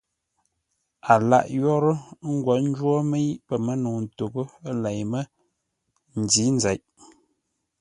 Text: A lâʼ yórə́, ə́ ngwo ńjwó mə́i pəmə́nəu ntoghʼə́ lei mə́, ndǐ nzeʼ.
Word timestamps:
A 1.11 1.13
lâʼ 1.29 1.45
yórə́, 1.59 1.97
ə́ 2.25 2.29
ngwo 2.35 2.53
ńjwó 2.65 2.93
mə́i 3.09 3.29
pəmə́nəu 3.47 3.97
ntoghʼə́ 4.05 4.47
lei 4.83 5.01
mə́, 5.11 5.23
ndǐ 6.21 6.43
nzeʼ. 6.55 6.79